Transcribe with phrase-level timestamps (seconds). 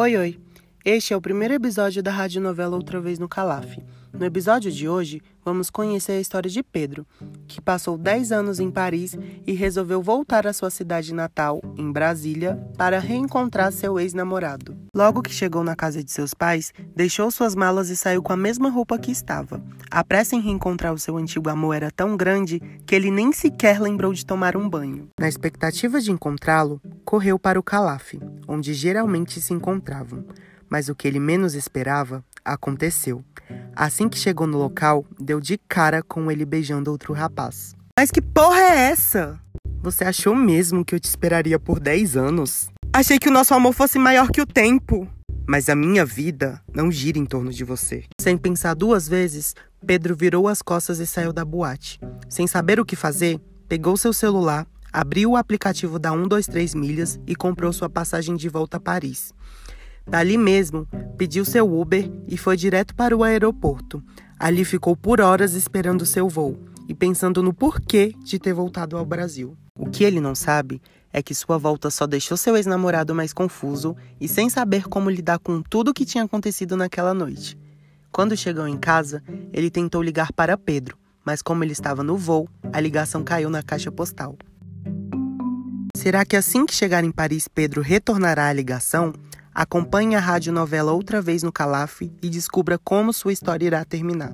[0.00, 0.38] Oi, oi!
[0.84, 3.78] Este é o primeiro episódio da radionovela Outra Vez no Calaf.
[4.12, 7.04] No episódio de hoje, vamos conhecer a história de Pedro,
[7.48, 12.56] que passou 10 anos em Paris e resolveu voltar à sua cidade natal, em Brasília,
[12.76, 14.78] para reencontrar seu ex-namorado.
[14.94, 18.36] Logo que chegou na casa de seus pais, deixou suas malas e saiu com a
[18.36, 19.60] mesma roupa que estava.
[19.90, 23.80] A pressa em reencontrar o seu antigo amor era tão grande que ele nem sequer
[23.80, 25.08] lembrou de tomar um banho.
[25.18, 28.14] Na expectativa de encontrá-lo, correu para o Calaf,
[28.48, 30.24] onde geralmente se encontravam.
[30.68, 33.22] Mas o que ele menos esperava aconteceu.
[33.76, 37.76] Assim que chegou no local, deu de cara com ele beijando outro rapaz.
[37.98, 39.38] Mas que porra é essa?
[39.82, 42.70] Você achou mesmo que eu te esperaria por 10 anos?
[42.92, 45.06] Achei que o nosso amor fosse maior que o tempo.
[45.46, 48.04] Mas a minha vida não gira em torno de você.
[48.20, 49.54] Sem pensar duas vezes,
[49.86, 51.98] Pedro virou as costas e saiu da boate.
[52.28, 57.34] Sem saber o que fazer, pegou seu celular, abriu o aplicativo da 123 Milhas e
[57.34, 59.32] comprou sua passagem de volta a Paris.
[60.06, 64.02] Dali mesmo, pediu seu Uber e foi direto para o aeroporto.
[64.38, 69.04] Ali ficou por horas esperando seu voo e pensando no porquê de ter voltado ao
[69.04, 69.56] Brasil.
[69.76, 70.80] O que ele não sabe
[71.12, 75.38] é que sua volta só deixou seu ex-namorado mais confuso e sem saber como lidar
[75.38, 77.58] com tudo o que tinha acontecido naquela noite.
[78.10, 82.48] Quando chegou em casa, ele tentou ligar para Pedro, mas como ele estava no voo,
[82.72, 84.36] a ligação caiu na caixa postal.
[85.98, 89.12] Será que assim que chegar em Paris, Pedro retornará a ligação?
[89.52, 94.32] Acompanhe a radionovela outra vez no Calaf e descubra como sua história irá terminar.